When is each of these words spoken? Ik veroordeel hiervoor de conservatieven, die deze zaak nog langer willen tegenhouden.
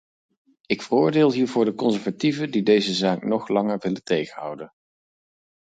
Ik 0.65 0.81
veroordeel 0.81 1.31
hiervoor 1.31 1.65
de 1.65 1.73
conservatieven, 1.73 2.51
die 2.51 2.63
deze 2.63 2.93
zaak 2.93 3.23
nog 3.23 3.47
langer 3.47 3.77
willen 3.77 4.03
tegenhouden. 4.03 4.71